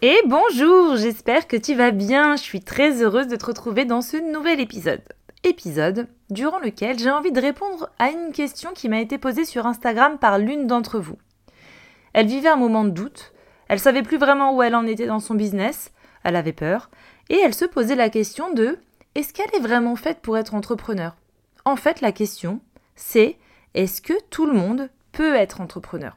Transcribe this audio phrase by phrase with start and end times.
[0.00, 2.36] Et bonjour, j'espère que tu vas bien.
[2.36, 5.02] Je suis très heureuse de te retrouver dans ce nouvel épisode.
[5.42, 9.66] Épisode durant lequel j'ai envie de répondre à une question qui m'a été posée sur
[9.66, 11.18] Instagram par l'une d'entre vous.
[12.12, 13.32] Elle vivait un moment de doute,
[13.66, 15.90] elle savait plus vraiment où elle en était dans son business,
[16.22, 16.90] elle avait peur,
[17.28, 18.78] et elle se posait la question de
[19.16, 21.16] est-ce qu'elle est vraiment faite pour être entrepreneur?
[21.64, 22.60] En fait, la question,
[22.94, 23.36] c'est
[23.74, 26.16] est-ce que tout le monde peut être entrepreneur?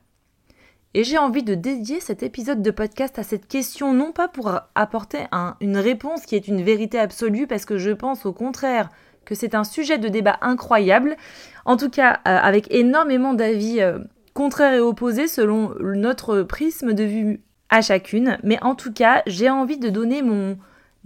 [0.93, 4.51] Et j'ai envie de dédier cet épisode de podcast à cette question, non pas pour
[4.75, 5.19] apporter
[5.61, 8.89] une réponse qui est une vérité absolue, parce que je pense au contraire
[9.23, 11.15] que c'est un sujet de débat incroyable,
[11.65, 13.99] en tout cas euh, avec énormément d'avis euh,
[14.33, 19.49] contraires et opposés selon notre prisme de vue à chacune, mais en tout cas j'ai
[19.49, 20.57] envie de donner mon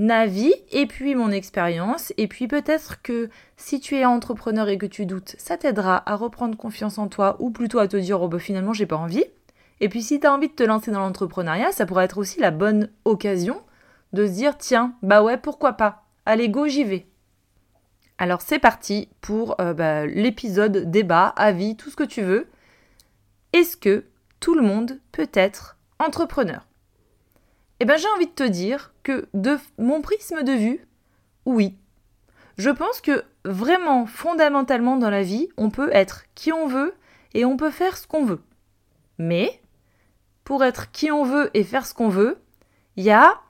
[0.09, 4.87] avis et puis mon expérience, et puis peut-être que si tu es entrepreneur et que
[4.87, 8.27] tu doutes, ça t'aidera à reprendre confiance en toi, ou plutôt à te dire, oh
[8.27, 9.25] bah finalement j'ai pas envie.
[9.81, 12.39] Et puis si tu as envie de te lancer dans l'entrepreneuriat, ça pourrait être aussi
[12.39, 13.61] la bonne occasion
[14.13, 17.05] de se dire tiens, bah ouais, pourquoi pas Allez, go, j'y vais.
[18.17, 22.47] Alors c'est parti pour euh, bah, l'épisode débat, avis, tout ce que tu veux.
[23.53, 24.05] Est-ce que
[24.39, 26.65] tout le monde peut être entrepreneur?
[27.79, 30.87] Eh bien j'ai envie de te dire que de mon prisme de vue,
[31.45, 31.77] oui.
[32.57, 36.95] Je pense que vraiment, fondamentalement dans la vie, on peut être qui on veut
[37.33, 38.41] et on peut faire ce qu'on veut.
[39.17, 39.61] Mais
[40.45, 42.37] pour être qui on veut et faire ce qu'on veut,
[42.95, 43.41] il y a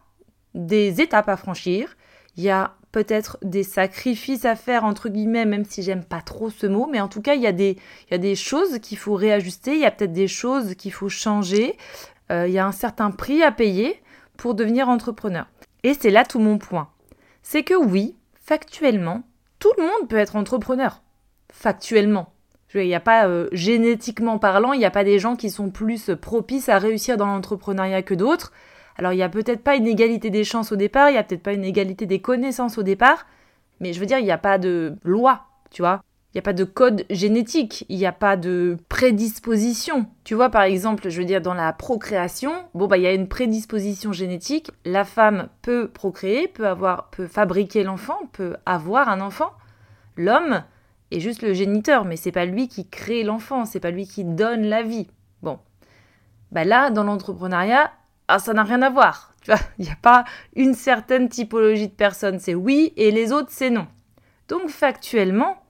[0.56, 1.96] des étapes à franchir,
[2.38, 6.50] il y a peut-être des sacrifices à faire, entre guillemets, même si j'aime pas trop
[6.50, 8.80] ce mot, mais en tout cas, il y a des, il y a des choses
[8.80, 11.78] qu'il faut réajuster, il y a peut-être des choses qu'il faut changer,
[12.32, 14.02] euh, il y a un certain prix à payer
[14.38, 15.48] pour devenir entrepreneur.
[15.84, 16.90] Et c'est là tout mon point.
[17.44, 19.24] C'est que oui, factuellement,
[19.60, 21.02] tout le monde peut être entrepreneur.
[21.52, 22.35] Factuellement.
[22.84, 25.70] Il n'y a pas, euh, génétiquement parlant, il n'y a pas des gens qui sont
[25.70, 28.52] plus propices à réussir dans l'entrepreneuriat que d'autres.
[28.98, 31.24] Alors, il n'y a peut-être pas une égalité des chances au départ, il n'y a
[31.24, 33.26] peut-être pas une égalité des connaissances au départ,
[33.80, 36.02] mais je veux dire, il n'y a pas de loi, tu vois.
[36.36, 40.06] Il n'y a pas de code génétique, il n'y a pas de prédisposition.
[40.26, 43.14] Tu vois, par exemple, je veux dire, dans la procréation, bon, bah, il y a
[43.14, 44.72] une prédisposition génétique.
[44.84, 49.54] La femme peut procréer, peut avoir, peut fabriquer l'enfant, peut avoir un enfant.
[50.18, 50.64] L'homme,
[51.12, 54.24] est juste le géniteur, mais c'est pas lui qui crée l'enfant, c'est pas lui qui
[54.24, 55.08] donne la vie.
[55.42, 55.60] Bon.
[56.52, 57.92] Bah là, dans l'entrepreneuriat,
[58.28, 59.32] ah, ça n'a rien à voir.
[59.46, 63.32] Tu vois, il n'y a pas une certaine typologie de personnes, c'est oui, et les
[63.32, 63.86] autres, c'est non.
[64.48, 65.62] Donc factuellement,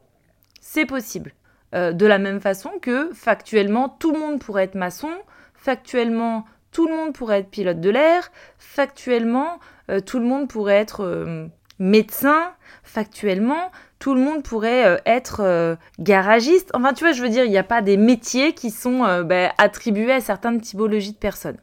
[0.62, 1.34] c'est possible.
[1.74, 5.12] Euh, de la même façon que factuellement, tout le monde pourrait être maçon,
[5.56, 9.60] factuellement, tout le monde pourrait être pilote de l'air, factuellement,
[9.90, 11.48] euh, tout le monde pourrait être euh,
[11.80, 12.54] médecin,
[12.84, 13.72] factuellement,
[14.06, 16.70] tout le monde pourrait euh, être euh, garagiste.
[16.76, 19.24] Enfin, tu vois, je veux dire, il n'y a pas des métiers qui sont euh,
[19.24, 21.58] ben, attribués à certaines typologies de personnes.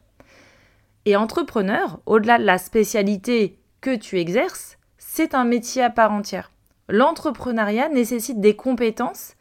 [1.04, 6.50] Et entrepreneur, au-delà de la spécialité que tu exerces, c'est un métier à part entière.
[6.88, 9.34] L'entrepreneuriat nécessite des compétences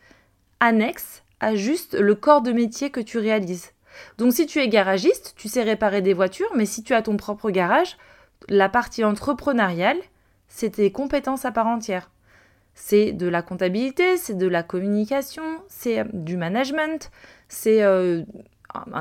[0.60, 3.72] annexes à juste le corps de métier que tu réalises.
[4.20, 7.18] Donc si tu es garagiste, tu sais réparer des voitures, mais si tu as ton
[7.18, 7.98] propre garage,
[8.48, 9.98] la partie entrepreneuriale,
[10.48, 12.12] c'est tes compétences à part entière.
[12.74, 17.12] C'est de la comptabilité, c'est de la communication, c'est euh, du management,
[17.48, 18.24] c'est euh,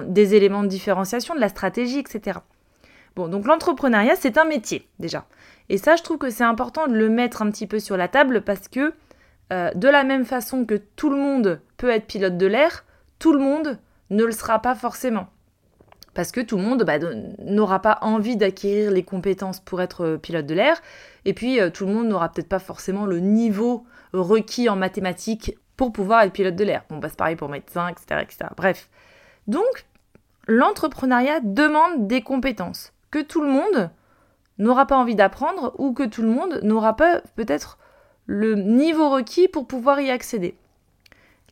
[0.06, 2.40] des éléments de différenciation, de la stratégie, etc.
[3.16, 5.26] Bon, donc l'entrepreneuriat, c'est un métier déjà.
[5.68, 8.08] Et ça, je trouve que c'est important de le mettre un petit peu sur la
[8.08, 8.92] table parce que
[9.52, 12.84] euh, de la même façon que tout le monde peut être pilote de l'air,
[13.18, 13.78] tout le monde
[14.10, 15.28] ne le sera pas forcément
[16.14, 16.98] parce que tout le monde bah,
[17.44, 20.80] n'aura pas envie d'acquérir les compétences pour être euh, pilote de l'air,
[21.24, 25.56] et puis euh, tout le monde n'aura peut-être pas forcément le niveau requis en mathématiques
[25.76, 26.84] pour pouvoir être pilote de l'air.
[26.90, 28.50] Bon, bah, c'est pareil pour médecin, etc., etc.
[28.56, 28.88] Bref.
[29.46, 29.86] Donc,
[30.46, 32.92] l'entrepreneuriat demande des compétences.
[33.10, 33.90] que tout le monde
[34.58, 37.78] n'aura pas envie d'apprendre ou que tout le monde n'aura pas peut-être
[38.26, 40.54] le niveau requis pour pouvoir y accéder.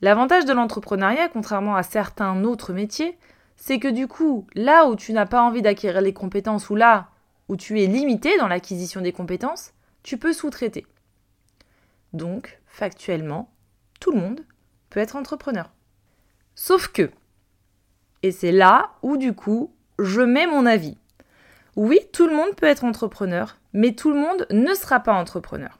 [0.00, 3.18] L'avantage de l'entrepreneuriat, contrairement à certains autres métiers,
[3.58, 7.08] c'est que du coup, là où tu n'as pas envie d'acquérir les compétences ou là
[7.48, 9.72] où tu es limité dans l'acquisition des compétences,
[10.02, 10.86] tu peux sous-traiter.
[12.12, 13.50] Donc, factuellement,
[14.00, 14.40] tout le monde
[14.90, 15.70] peut être entrepreneur.
[16.54, 17.10] Sauf que,
[18.22, 20.96] et c'est là où du coup, je mets mon avis.
[21.74, 25.77] Oui, tout le monde peut être entrepreneur, mais tout le monde ne sera pas entrepreneur.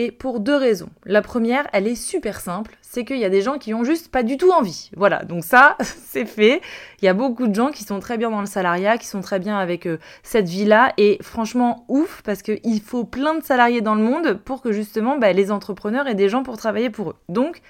[0.00, 0.90] Et pour deux raisons.
[1.06, 4.12] La première, elle est super simple, c'est qu'il y a des gens qui ont juste
[4.12, 4.92] pas du tout envie.
[4.96, 6.60] Voilà, donc ça, c'est fait.
[7.02, 9.22] Il y a beaucoup de gens qui sont très bien dans le salariat, qui sont
[9.22, 13.80] très bien avec euh, cette vie-là, et franchement, ouf, parce qu'il faut plein de salariés
[13.80, 17.10] dans le monde pour que justement bah, les entrepreneurs aient des gens pour travailler pour
[17.10, 17.16] eux.
[17.28, 17.60] Donc,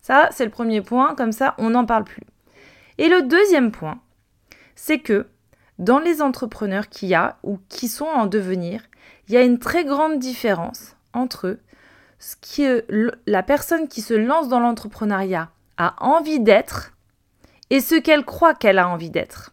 [0.00, 2.24] ça, c'est le premier point, comme ça, on n'en parle plus.
[2.98, 4.00] Et le deuxième point,
[4.74, 5.28] c'est que
[5.78, 8.82] dans les entrepreneurs qu'il y a ou qui sont en devenir,
[9.28, 11.60] il y a une très grande différence entre eux
[12.18, 12.86] ce que
[13.26, 16.92] la personne qui se lance dans l'entrepreneuriat a envie d'être
[17.70, 19.52] et ce qu'elle croit qu'elle a envie d'être.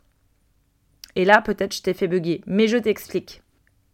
[1.16, 3.42] Et là, peut-être je t'ai fait bugger, mais je t'explique.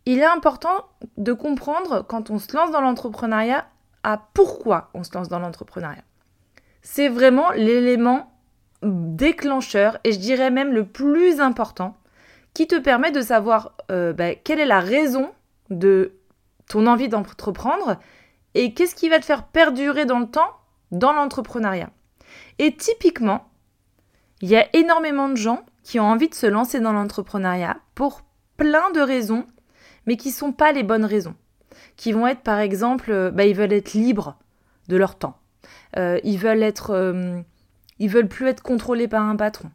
[0.06, 0.86] Il est important
[1.18, 3.68] de comprendre quand on se lance dans l'entrepreneuriat
[4.04, 6.04] à pourquoi on se lance dans l'entrepreneuriat.
[6.82, 8.32] C'est vraiment l'élément
[8.82, 11.98] déclencheur et je dirais même le plus important
[12.54, 15.32] qui te permet de savoir euh, bah, quelle est la raison
[15.70, 16.14] de
[16.68, 18.00] ton envie d'entreprendre
[18.56, 20.52] et qu'est-ce qui va te faire perdurer dans le temps
[20.92, 21.92] dans l'entrepreneuriat?
[22.58, 23.50] Et typiquement,
[24.42, 28.22] il y a énormément de gens qui ont envie de se lancer dans l'entrepreneuriat pour
[28.58, 29.46] plein de raisons,
[30.06, 31.36] mais qui ne sont pas les bonnes raisons.
[31.96, 34.38] Qui vont être par exemple, euh, bah, ils veulent être libres
[34.88, 35.38] de leur temps.
[35.98, 37.42] Euh, ils veulent être, euh,
[38.00, 39.72] ils veulent plus être contrôlés par un patron.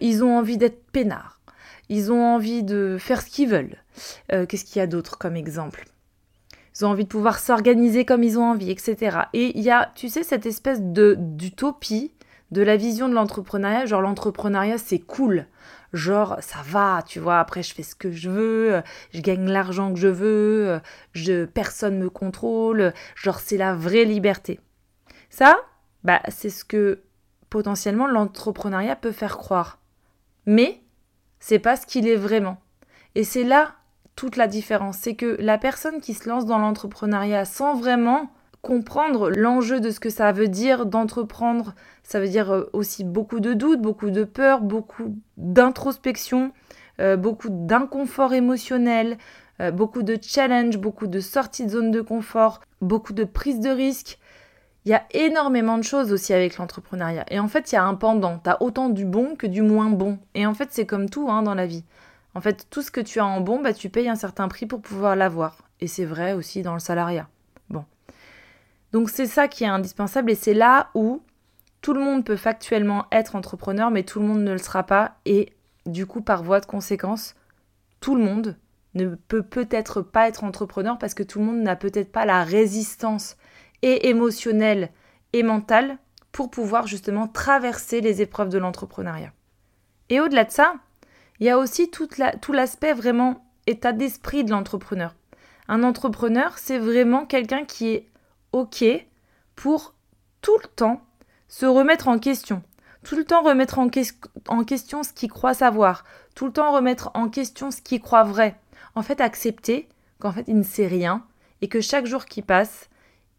[0.00, 1.40] ils ont envie d'être peinards.
[1.88, 3.78] Ils ont envie de faire ce qu'ils veulent.
[4.28, 5.84] Qu'est-ce qu'il y a d'autre comme exemple?
[6.74, 9.18] Ils ont envie de pouvoir s'organiser comme ils ont envie, etc.
[9.32, 12.12] Et il y a, tu sais, cette espèce de d'utopie
[12.50, 15.46] de la vision de l'entrepreneuriat, genre l'entrepreneuriat c'est cool,
[15.92, 18.82] genre ça va, tu vois, après je fais ce que je veux,
[19.14, 20.80] je gagne l'argent que je veux,
[21.12, 24.58] je personne me contrôle, genre c'est la vraie liberté.
[25.28, 25.58] Ça,
[26.02, 27.02] bah c'est ce que
[27.50, 29.78] potentiellement l'entrepreneuriat peut faire croire.
[30.46, 30.82] Mais
[31.38, 32.58] c'est pas ce qu'il est vraiment.
[33.14, 33.74] Et c'est là
[34.20, 34.98] toute la différence.
[34.98, 38.28] C'est que la personne qui se lance dans l'entrepreneuriat sans vraiment
[38.60, 43.40] comprendre l'enjeu de ce que ça veut dire d'entreprendre, ça veut dire euh, aussi beaucoup
[43.40, 46.52] de doutes, beaucoup de peur, beaucoup d'introspection,
[47.00, 49.16] euh, beaucoup d'inconfort émotionnel,
[49.62, 53.70] euh, beaucoup de challenge, beaucoup de sorties de zone de confort, beaucoup de prise de
[53.70, 54.18] risque.
[54.84, 57.24] Il y a énormément de choses aussi avec l'entrepreneuriat.
[57.30, 58.38] Et en fait, il y a un pendant.
[58.38, 60.18] Tu as autant du bon que du moins bon.
[60.34, 61.84] Et en fait, c'est comme tout hein, dans la vie.
[62.34, 64.66] En fait, tout ce que tu as en bon, bah, tu payes un certain prix
[64.66, 65.68] pour pouvoir l'avoir.
[65.80, 67.28] Et c'est vrai aussi dans le salariat.
[67.68, 67.84] Bon.
[68.92, 71.22] Donc c'est ça qui est indispensable et c'est là où
[71.80, 75.16] tout le monde peut factuellement être entrepreneur, mais tout le monde ne le sera pas.
[75.24, 75.54] Et
[75.86, 77.34] du coup, par voie de conséquence,
[78.00, 78.56] tout le monde
[78.94, 82.44] ne peut peut-être pas être entrepreneur parce que tout le monde n'a peut-être pas la
[82.44, 83.36] résistance
[83.82, 84.90] et émotionnelle
[85.32, 85.98] et mentale
[86.32, 89.32] pour pouvoir justement traverser les épreuves de l'entrepreneuriat.
[90.08, 90.74] Et au-delà de ça,
[91.40, 95.14] il y a aussi tout l'aspect vraiment état d'esprit de l'entrepreneur.
[95.68, 98.06] Un entrepreneur, c'est vraiment quelqu'un qui est
[98.52, 98.84] OK
[99.56, 99.94] pour
[100.42, 101.00] tout le temps
[101.48, 102.62] se remettre en question,
[103.02, 103.88] tout le temps remettre en,
[104.48, 106.04] en question ce qu'il croit savoir,
[106.34, 108.58] tout le temps remettre en question ce qu'il croit vrai.
[108.94, 111.24] En fait, accepter qu'en fait, il ne sait rien
[111.62, 112.88] et que chaque jour qui passe,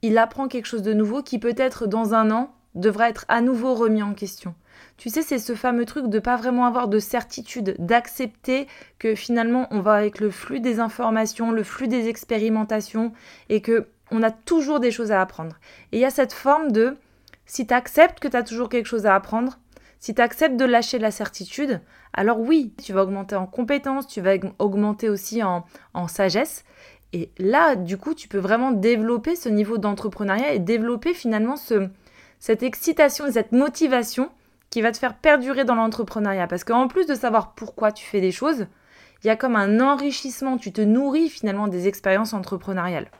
[0.01, 3.75] il apprend quelque chose de nouveau qui peut-être dans un an devra être à nouveau
[3.75, 4.55] remis en question.
[4.97, 8.67] Tu sais, c'est ce fameux truc de pas vraiment avoir de certitude, d'accepter
[8.99, 13.13] que finalement on va avec le flux des informations, le flux des expérimentations
[13.49, 15.57] et que on a toujours des choses à apprendre.
[15.91, 16.97] Et il y a cette forme de
[17.45, 19.57] si tu acceptes que tu as toujours quelque chose à apprendre,
[19.99, 21.79] si tu acceptes de lâcher la certitude,
[22.13, 26.65] alors oui, tu vas augmenter en compétences, tu vas augmenter aussi en, en sagesse.
[27.13, 31.89] Et là, du coup, tu peux vraiment développer ce niveau d'entrepreneuriat et développer finalement ce,
[32.39, 34.29] cette excitation et cette motivation
[34.71, 36.47] qui va te faire perdurer dans l'entrepreneuriat.
[36.47, 38.65] Parce qu'en plus de savoir pourquoi tu fais des choses,
[39.23, 43.11] il y a comme un enrichissement, tu te nourris finalement des expériences entrepreneuriales.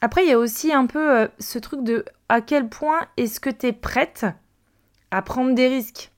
[0.00, 3.38] Après, il y a aussi un peu euh, ce truc de à quel point est-ce
[3.38, 4.26] que tu es prête
[5.10, 6.10] à prendre des risques?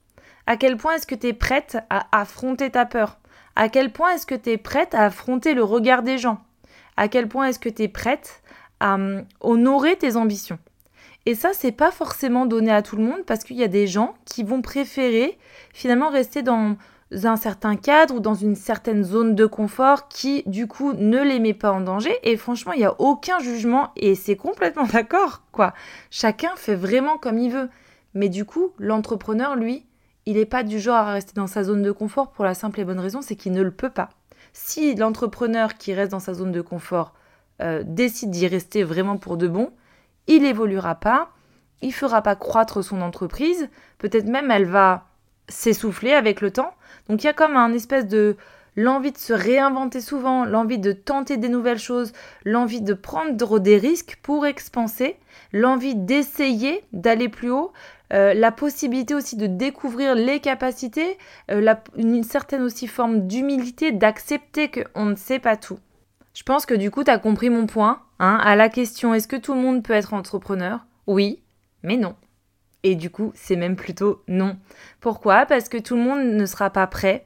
[0.47, 3.19] À quel point est-ce que tu es prête à affronter ta peur?
[3.55, 6.39] À quel point est-ce que tu es prête à affronter le regard des gens?
[6.95, 8.41] À quel point est-ce que tu es prête
[8.79, 10.57] à hum, honorer tes ambitions?
[11.27, 13.85] Et ça, c'est pas forcément donné à tout le monde parce qu'il y a des
[13.85, 15.37] gens qui vont préférer
[15.73, 16.77] finalement rester dans,
[17.11, 21.41] un certain cadre ou dans une certaine zone de confort qui du coup ne les
[21.41, 25.41] met pas en danger et franchement il n'y a aucun jugement et c'est complètement d'accord
[25.51, 25.73] quoi.
[26.11, 27.69] Chacun fait vraiment comme il veut.
[28.13, 29.85] Mais du coup l'entrepreneur lui
[30.25, 32.79] il n'est pas du genre à rester dans sa zone de confort pour la simple
[32.79, 34.11] et bonne raison c'est qu'il ne le peut pas.
[34.53, 37.13] Si l'entrepreneur qui reste dans sa zone de confort
[37.61, 39.71] euh, décide d'y rester vraiment pour de bon,
[40.27, 41.29] il évoluera pas,
[41.81, 45.05] il fera pas croître son entreprise, peut-être même elle va
[45.47, 46.73] s'essouffler avec le temps.
[47.09, 48.35] Donc il y a comme un espèce de
[48.75, 52.13] l'envie de se réinventer souvent, l'envie de tenter des nouvelles choses,
[52.45, 55.17] l'envie de prendre des risques pour expanser,
[55.51, 57.73] l'envie d'essayer d'aller plus haut,
[58.13, 61.17] euh, la possibilité aussi de découvrir les capacités,
[61.51, 65.79] euh, une certaine aussi forme d'humilité, d'accepter qu'on ne sait pas tout.
[66.37, 68.03] Je pense que du coup, tu as compris mon point.
[68.19, 70.85] Hein, à la question est-ce que tout le monde peut être entrepreneur?
[71.07, 71.41] Oui,
[71.81, 72.15] mais non.
[72.83, 74.55] Et du coup, c'est même plutôt non.
[74.99, 75.47] Pourquoi?
[75.47, 77.25] Parce que tout le monde ne sera pas prêt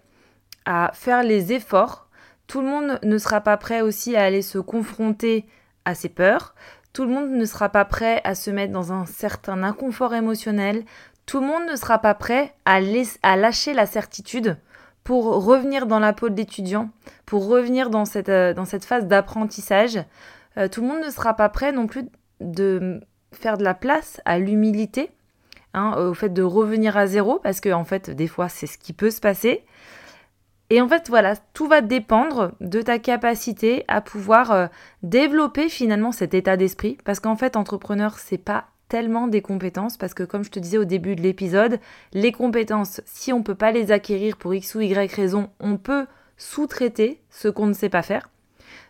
[0.64, 2.08] à faire les efforts.
[2.48, 5.46] Tout le monde ne sera pas prêt aussi à aller se confronter
[5.84, 6.56] à ses peurs.
[6.94, 10.86] Tout le monde ne sera pas prêt à se mettre dans un certain inconfort émotionnel.
[11.26, 12.80] Tout le monde ne sera pas prêt à,
[13.24, 14.56] à lâcher la certitude
[15.04, 16.90] pour revenir dans la peau de l'étudiant,
[17.26, 20.00] pour revenir dans cette, euh, dans cette phase d'apprentissage.
[20.58, 22.06] Euh, tout le monde ne sera pas prêt non plus
[22.40, 23.00] de
[23.32, 25.12] faire de la place à l'humilité,
[25.74, 28.78] hein, au fait de revenir à zéro, parce que en fait, des fois, c'est ce
[28.78, 29.64] qui peut se passer.
[30.70, 34.68] Et en fait, voilà, tout va dépendre de ta capacité à pouvoir euh,
[35.04, 40.14] développer finalement cet état d'esprit, parce qu'en fait, entrepreneur, c'est pas tellement des compétences, parce
[40.14, 41.80] que comme je te disais au début de l'épisode,
[42.12, 45.78] les compétences, si on ne peut pas les acquérir pour X ou Y raison, on
[45.78, 48.30] peut sous-traiter ce qu'on ne sait pas faire.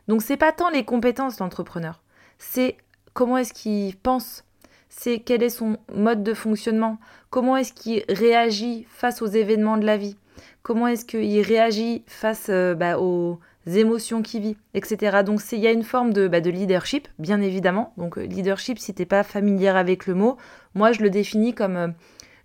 [0.08, 2.02] Donc c'est pas tant les compétences l'entrepreneur,
[2.40, 2.78] c'est
[3.14, 4.44] comment est-ce qu'il pense,
[4.90, 6.98] c'est quel est son mode de fonctionnement,
[7.30, 10.18] comment est-ce qu'il réagit face aux événements de la vie,
[10.64, 15.22] comment est-ce qu'il réagit face euh, bah, aux émotions qu'il vit, etc.
[15.26, 17.94] Donc il y a une forme de, bah, de, leadership, bien évidemment.
[17.98, 20.38] Donc euh, leadership, si t'es pas familière avec le mot,
[20.76, 21.88] moi je le définis comme euh,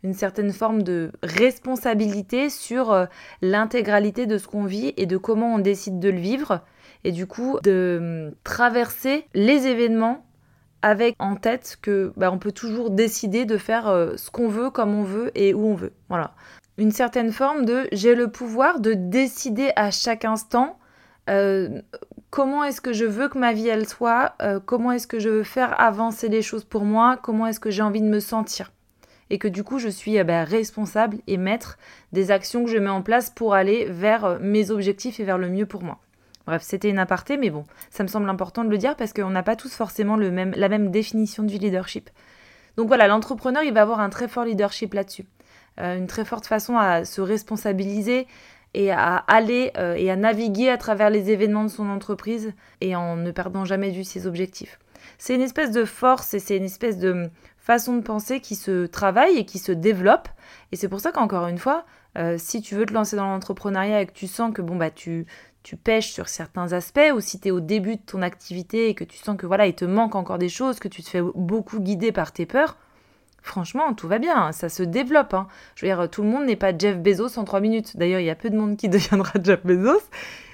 [0.03, 3.09] une certaine forme de responsabilité sur
[3.43, 6.61] l'intégralité de ce qu'on vit et de comment on décide de le vivre.
[7.03, 10.27] Et du coup, de traverser les événements
[10.83, 14.71] avec en tête que bah, on peut toujours décider de faire euh, ce qu'on veut,
[14.71, 15.93] comme on veut et où on veut.
[16.09, 16.35] Voilà.
[16.79, 20.79] Une certaine forme de j'ai le pouvoir de décider à chaque instant
[21.29, 21.81] euh,
[22.31, 25.29] comment est-ce que je veux que ma vie elle soit, euh, comment est-ce que je
[25.29, 28.73] veux faire avancer les choses pour moi, comment est-ce que j'ai envie de me sentir.
[29.31, 31.79] Et que du coup je suis bah, responsable et maître
[32.13, 35.49] des actions que je mets en place pour aller vers mes objectifs et vers le
[35.49, 35.99] mieux pour moi.
[36.47, 39.31] Bref, c'était une aparté, mais bon, ça me semble important de le dire parce qu'on
[39.31, 42.09] n'a pas tous forcément le même, la même définition du leadership.
[42.77, 45.27] Donc voilà, l'entrepreneur, il va avoir un très fort leadership là-dessus.
[45.81, 48.27] Euh, une très forte façon à se responsabiliser
[48.77, 52.53] et à aller euh, et à naviguer à travers les événements de son entreprise
[52.83, 54.79] et en ne perdant jamais de vue ses objectifs.
[55.17, 58.85] C'est une espèce de force et c'est une espèce de façon de penser qui se
[58.85, 60.29] travaille et qui se développe.
[60.73, 61.87] Et c'est pour ça qu'encore une fois,
[62.19, 64.91] euh, si tu veux te lancer dans l'entrepreneuriat et que tu sens que bon bah
[64.91, 65.27] tu,
[65.63, 68.95] tu pêches sur certains aspects ou si tu es au début de ton activité et
[68.95, 71.23] que tu sens que voilà, il te manque encore des choses, que tu te fais
[71.23, 72.77] beaucoup guider par tes peurs,
[73.47, 75.35] franchement, tout va bien, ça se développe.
[75.35, 75.47] Hein.
[75.75, 77.97] Je veux dire, tout le monde n'est pas Jeff Bezos en trois minutes.
[77.97, 80.03] D'ailleurs, il y a peu de monde qui deviendra Jeff Bezos.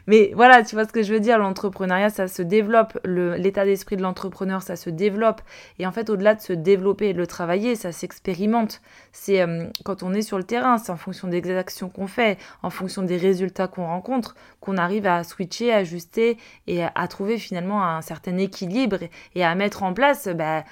[0.09, 3.97] Mais voilà, tu vois ce que je veux dire, l'entrepreneuriat, ça se développe, l'état d'esprit
[3.97, 5.43] de l'entrepreneur, ça se développe.
[5.79, 8.81] Et en fait, au-delà de se développer et de le travailler, ça s'expérimente.
[9.13, 12.37] C'est euh, quand on est sur le terrain, c'est en fonction des actions qu'on fait,
[12.63, 17.85] en fonction des résultats qu'on rencontre, qu'on arrive à switcher, ajuster et à, trouver finalement
[17.85, 18.99] un certain équilibre
[19.35, 20.29] et, à mettre en place...
[20.29, 20.65] Bah,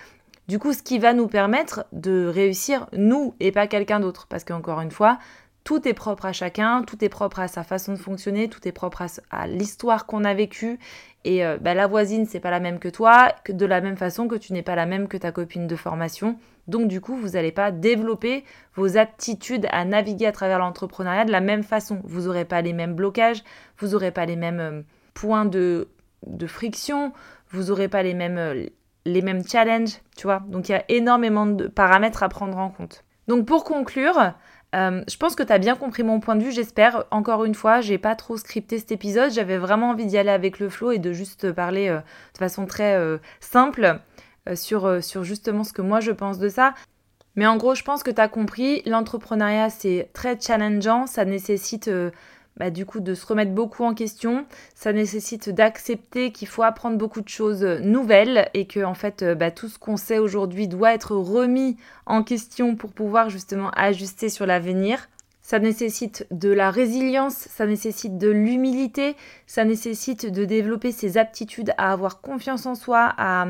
[0.50, 4.26] du coup, ce qui va nous permettre de réussir nous et pas quelqu'un d'autre.
[4.26, 5.20] Parce qu'encore une fois,
[5.62, 8.72] tout est propre à chacun, tout est propre à sa façon de fonctionner, tout est
[8.72, 10.80] propre à, l'histoire qu'on a vécue.
[11.22, 13.96] Et euh, bah, la voisine, c'est pas la même que toi, que de la même
[13.96, 16.36] façon que tu n'es pas la même que ta copine de formation.
[16.66, 18.42] Donc du coup, vous n'allez pas développer
[18.74, 22.00] vos aptitudes à naviguer à travers l'entrepreneuriat de la même façon.
[22.02, 23.44] Vous n'aurez pas les mêmes blocages,
[23.78, 24.82] vous n'aurez pas les mêmes euh,
[25.14, 25.86] points de,
[26.26, 27.12] de friction,
[27.50, 28.66] vous n'aurez pas les mêmes, euh,
[29.12, 30.42] les mêmes challenges, tu vois.
[30.48, 33.04] Donc il y a énormément de paramètres à prendre en compte.
[33.28, 34.34] Donc pour conclure,
[34.74, 37.04] euh, je pense que tu as bien compris mon point de vue, j'espère.
[37.10, 40.58] Encore une fois, j'ai pas trop scripté cet épisode, j'avais vraiment envie d'y aller avec
[40.58, 43.98] le flow et de juste parler euh, de façon très euh, simple
[44.54, 46.74] sur, sur justement ce que moi je pense de ça.
[47.36, 51.88] Mais en gros, je pense que tu as compris, l'entrepreneuriat c'est très challengeant, ça nécessite
[52.56, 54.44] bah, du coup de se remettre beaucoup en question.
[54.74, 59.34] Ça nécessite d'accepter qu'il faut apprendre beaucoup de choses nouvelles et que en fait euh,
[59.34, 61.76] bah, tout ce qu'on sait aujourd'hui doit être remis
[62.06, 65.08] en question pour pouvoir justement ajuster sur l'avenir.
[65.42, 69.16] ça nécessite de la résilience, ça nécessite de l'humilité,
[69.46, 73.46] ça nécessite de développer ses aptitudes à avoir confiance en soi, à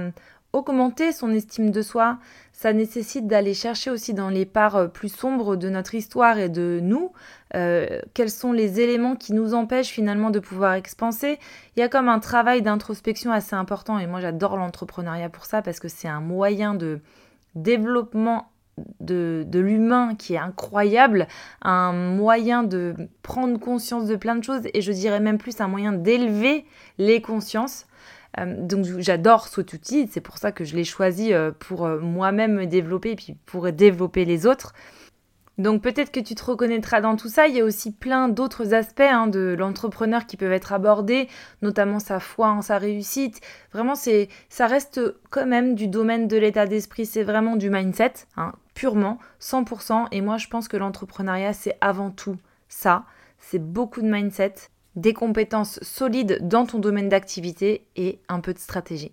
[0.52, 2.18] augmenter son estime de soi.
[2.52, 6.48] Ça nécessite d'aller chercher aussi dans les parts euh, plus sombres de notre histoire et
[6.48, 7.12] de nous,
[7.54, 11.38] euh, quels sont les éléments qui nous empêchent finalement de pouvoir expanser?
[11.76, 15.62] Il y a comme un travail d'introspection assez important et moi j'adore l'entrepreneuriat pour ça
[15.62, 17.00] parce que c'est un moyen de
[17.54, 18.50] développement
[19.00, 21.28] de, de l'humain qui est incroyable,
[21.62, 25.68] un moyen de prendre conscience de plein de choses et je dirais même plus un
[25.68, 26.64] moyen d'élever
[26.98, 27.86] les consciences.
[28.38, 31.98] Euh, donc j'adore cet outil, c'est pour ça que je l'ai choisi euh, pour euh,
[31.98, 34.72] moi-même me développer et puis pour développer les autres.
[35.58, 37.46] Donc peut-être que tu te reconnaîtras dans tout ça.
[37.46, 41.28] Il y a aussi plein d'autres aspects hein, de l'entrepreneur qui peuvent être abordés,
[41.60, 43.42] notamment sa foi en sa réussite.
[43.72, 47.04] Vraiment, c'est, ça reste quand même du domaine de l'état d'esprit.
[47.04, 50.06] C'est vraiment du mindset, hein, purement, 100%.
[50.12, 53.04] Et moi, je pense que l'entrepreneuriat, c'est avant tout ça.
[53.38, 54.54] C'est beaucoup de mindset,
[54.96, 59.12] des compétences solides dans ton domaine d'activité et un peu de stratégie.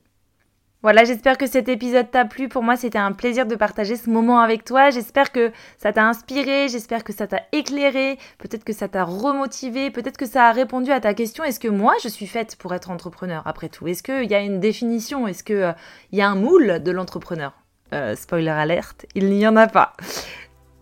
[0.83, 2.49] Voilà, j'espère que cet épisode t'a plu.
[2.49, 4.91] Pour moi, c'était un plaisir de partager ce moment avec toi.
[4.91, 9.89] J'espère que ça t'a inspiré, j'espère que ça t'a éclairé, peut-être que ça t'a remotivé,
[9.89, 11.43] peut-être que ça a répondu à ta question.
[11.43, 13.87] Est-ce que moi, je suis faite pour être entrepreneur après tout?
[13.87, 15.27] Est-ce qu'il y a une définition?
[15.27, 15.73] Est-ce qu'il euh,
[16.11, 17.53] y a un moule de l'entrepreneur?
[17.93, 19.93] Euh, Spoiler alerte, il n'y en a pas.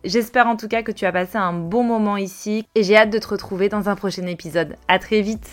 [0.05, 3.09] J'espère en tout cas que tu as passé un bon moment ici et j'ai hâte
[3.09, 4.75] de te retrouver dans un prochain épisode.
[4.87, 5.49] À très vite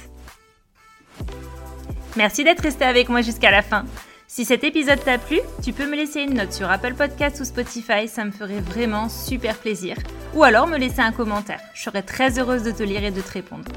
[2.16, 3.86] Merci d'être resté avec moi jusqu'à la fin.
[4.28, 7.44] Si cet épisode t'a plu, tu peux me laisser une note sur Apple Podcast ou
[7.44, 9.96] Spotify, ça me ferait vraiment super plaisir.
[10.34, 13.20] Ou alors me laisser un commentaire, je serais très heureuse de te lire et de
[13.22, 13.70] te répondre.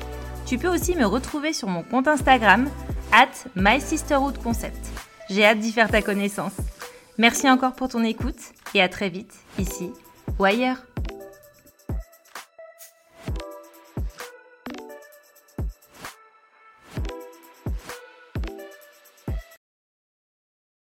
[0.46, 2.70] Tu peux aussi me retrouver sur mon compte Instagram,
[3.14, 4.86] at MySisterhoodConcept.
[5.30, 6.56] J'ai hâte d'y faire ta connaissance.
[7.18, 8.40] Merci encore pour ton écoute
[8.74, 9.92] et à très vite, ici
[10.40, 10.86] ou ailleurs.